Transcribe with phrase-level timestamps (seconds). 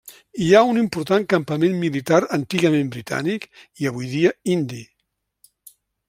[0.43, 3.45] Hi ha un important campament militar antigament britànic
[3.83, 4.81] i avui dia indi.